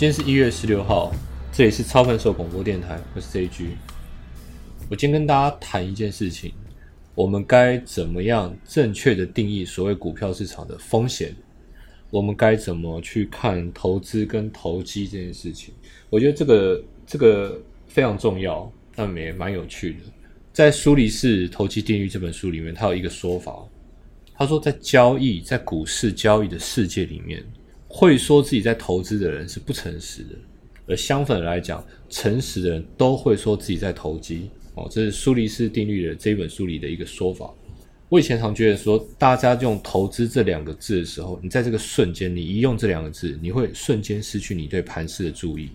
[0.00, 1.14] 今天是一月十六号，
[1.52, 3.66] 这里是超凡手广播电台，我是 CG。
[4.88, 6.54] 我今天跟大家谈一件事情，
[7.14, 11.36] 我们该怎么样正确的定义所谓股票市场的风险？
[12.08, 15.74] 我们该怎么去看投资跟投机这件事情？
[16.08, 19.98] 我觉得这个这个非常重要，但也蛮有趣的。
[20.50, 23.68] 在《苏黎世投机定律》这本书里面，他有一个说法，
[24.32, 27.44] 他说在交易在股市交易的世界里面。
[27.92, 30.36] 会说自己在投资的人是不诚实的，
[30.86, 34.48] 而相反来讲，诚实的人都会说自己在投机。
[34.76, 37.52] 哦，这是苏黎世定律的这一本书里的一个说法。
[38.08, 45.68] 我以前常觉得说，大家用“投资”这两个字的时候，你在这个瞬间，你一用这两个字，你会瞬间失去你对盘势的注意。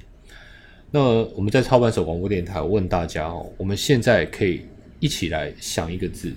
[0.92, 1.02] 那
[1.36, 4.62] 我们在操盘手广播电台，我问大家哦，我们现在可以
[5.02, 6.34] 一起来想一个字，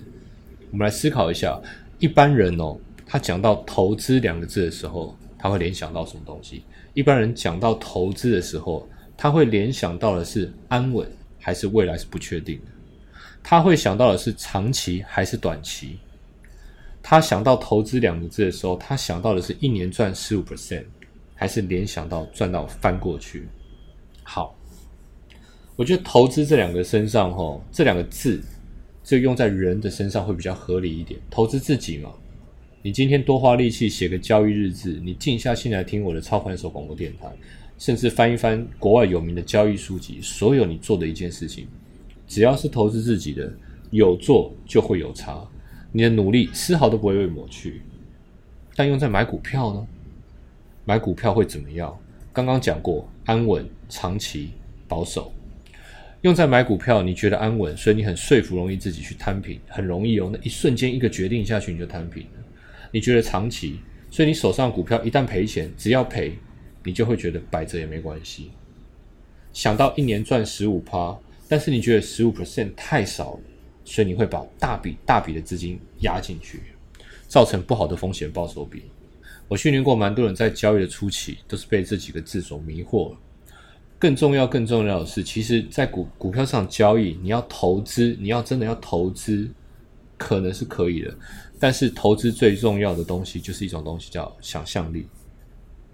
[0.71, 1.57] 我们来思考一下，
[1.99, 5.17] 一般人哦，他讲到“投资”两个字的时候。
[5.39, 6.63] 他会联想到什么东西？
[6.93, 11.09] 一般人讲到投资的时候，他会联想到的是安稳
[11.39, 12.65] 还是未来是不确定的？
[13.41, 15.97] 他会想到的是长期还是短期？
[17.01, 20.83] 他想到投资两个字的时候，他想到的是一年赚十五 percent，
[21.33, 23.47] 还是联想到赚到翻过去？
[24.23, 24.53] 好，
[25.77, 28.43] 我觉得投资这两个身上，哈，这两个字，
[29.05, 31.17] 就用在人的身上会比较合理一点。
[31.29, 32.11] 投资自己嘛。
[32.81, 37.27] 你今天多花力气写个交易日志，你静下心来听我的操盘手广播电台，
[37.77, 41.67] 甚至翻一翻国外有名的交易书籍，所有你做的一件事情，
[42.25, 43.51] 只要是投资自己的，
[43.91, 45.45] 有做就会有差，
[45.91, 47.81] 你的努力丝毫都不会被抹去。
[48.77, 49.85] 但用在买股票呢？
[50.85, 51.93] 买股票会怎么样？
[52.31, 54.51] 刚刚讲过，安稳、长期、
[54.87, 55.33] 保守。
[56.21, 62.29] 用在买股票，你觉得安稳，所以你很说服容易自己去摊平，很容易哦，那一瞬间一个决定下去你就摊平了。
[62.91, 63.79] 你觉得长期，
[64.09, 66.37] 所以你手上股票一旦赔钱，只要赔，
[66.83, 68.51] 你就会觉得摆着也没关系。
[69.53, 71.17] 想到一年赚十五趴，
[71.47, 73.39] 但是你觉得十五 percent 太少了，
[73.83, 76.61] 所以你会把大笔大笔的资金压进去，
[77.27, 78.83] 造成不好的风险报酬比。
[79.47, 83.15] 我训练过蛮多人在交易的初期，都是被这几个字所迷惑。
[83.97, 89.49] 更重要、更重要的是，其实，在股股票上交易，你要投资，你要真的要投资，
[90.19, 91.11] 可能是可以的。
[91.59, 95.07] 但是投资最重要的东西就是一种东西，叫想象力。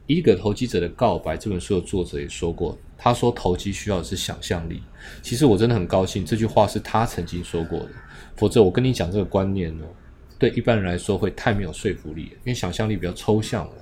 [0.08, 4.84] 一个投机者的告白这本书的作者也说过，他说投机需要的是想象力。
[5.24, 7.90] 其实我真的很高兴，这句话是他曾经说过的。
[8.36, 9.86] 否则我跟你讲这个观念呢，
[10.38, 13.74] 对一般人来说会太没有说服力，因为想象力比较抽象了。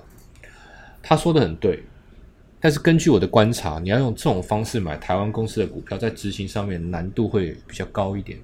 [1.02, 1.82] 他说的很对，
[2.58, 8.38] 但是根据我的观察，你要用这种方式买台湾公司的股票，在执行上面难度会比较高一点。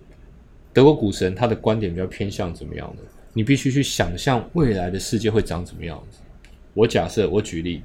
[0.72, 3.02] 德国股神他的观点比较偏向怎么样的？
[3.32, 6.18] 你必须去想象未来的世界会长怎么样子。
[6.74, 7.82] 我假设，我举例，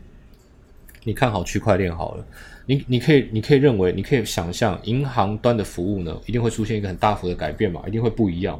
[1.03, 2.25] 你看好区块链好了，
[2.65, 8.59] 你你可以你可以认为，你可以想象银行端的服务呢，一定会出现一个很大幅的改变嘛，一定会不一样。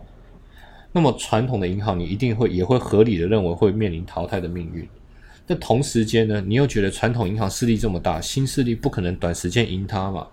[0.92, 4.88] 那么传统的银行，你一定会也会合理的认为会面临淘汰的命运。
[5.48, 10.28] 但同时间呢，你又觉得传统银行势力这么大，新势力不可能短时间赢它嘛，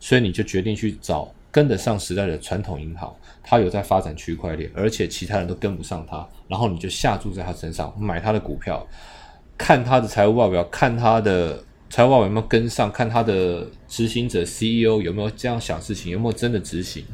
[0.00, 1.32] 所以你就决定去找。
[1.50, 8.86] 跟得上时代的传统银行，它有在发展区块链，而且其他人都跟不上它，然后你就下注在它身上，买它的股票，
[9.56, 17.04] 看它的财务报表，看它的财务报表有没有跟上，看它的执行者 CEO 有没有这样想事情，有没有真的执行。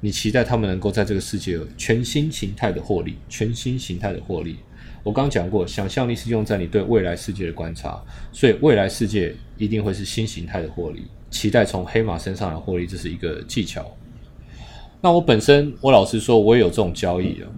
[0.00, 4.56] 你期待他们能够在这个世界全新形态的获利，全新形态的获利。
[5.02, 11.04] 我刚讲过，想象力是用在你对未来世界的观察，所以未来世界一定会是新形态的获利。
[11.30, 13.90] 期待从黑马身上来获利，这是一个技巧。
[15.00, 17.48] 那我本身，我老实说，我也有这种交易啊。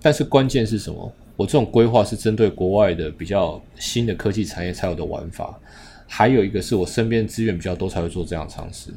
[0.00, 1.12] 但是关键是什么？
[1.36, 5.58] 我这种规划是针对国外的比较新的科技产业才有的玩法。
[6.06, 8.90] 还有一个是我身边资源比较多才会做这样尝试。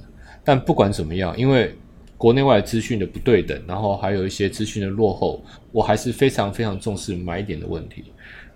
[0.43, 1.75] 但不管怎么样，因为
[2.17, 8.05] 国内外资讯的不对等，然后还有一些资讯的落后，我还是非常非常重视买点的问题。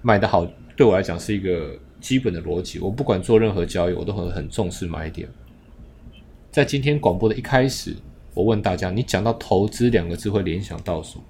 [0.01, 0.45] 买的好，
[0.75, 2.79] 对我来讲是一个基本的逻辑。
[2.79, 5.27] 我不管做任何交易，我都很很重视买点。
[6.57, 7.95] 在今天广播的一开始，
[8.33, 11.23] 我问大家：你讲到投资两个字会联想到什么？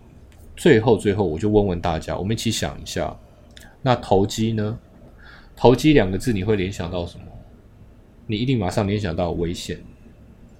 [0.55, 3.13] 最后，最后我就问问大家，我们一起想一下，
[3.81, 4.79] 那投机呢？
[5.53, 7.25] 投机两个字你会联想到什么？
[8.25, 9.77] 你一定马上联想到危险，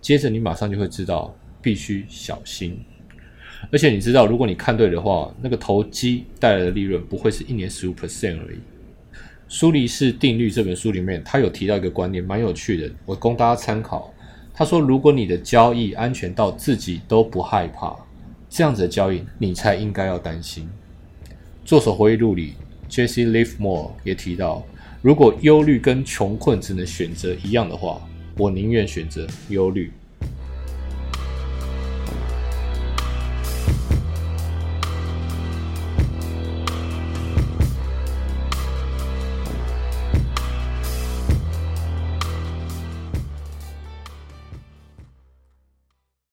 [0.02, 2.78] 接着你马上就会知道必须小心。
[3.72, 8.58] 而且你知道，如果你看对的话，那个投机带来的利润不会是一年十五 percent 而已。
[9.48, 14.14] 苏黎世定律这本书里面，他有提到一个观念，蛮有趣的，我供大家参考。
[14.60, 17.96] 他说：“如果你的交易安全到自己都不害怕，
[18.50, 20.68] 这样子的交易你才应该要担心。”
[21.64, 22.56] 作手回忆录里
[22.90, 24.64] ，Jesse Livermore 也提到，
[25.04, 28.02] 如果忧虑跟穷困只能选择一样的话，
[28.36, 29.92] 我宁愿选择忧虑。